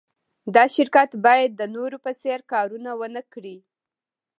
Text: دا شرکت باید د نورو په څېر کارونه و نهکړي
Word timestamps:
دا 0.55 0.63
شرکت 0.75 1.09
باید 1.25 1.51
د 1.55 1.61
نورو 1.75 1.97
په 2.05 2.11
څېر 2.21 2.39
کارونه 2.51 2.89
و 2.99 3.01
نهکړي 3.15 3.57